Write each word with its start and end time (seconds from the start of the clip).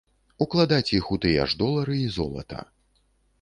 Укладаць 0.45 0.93
іх 0.99 1.11
у 1.17 1.17
тыя 1.25 1.45
ж 1.51 1.59
долары 1.61 1.99
і 2.07 2.09
золата. 2.17 2.65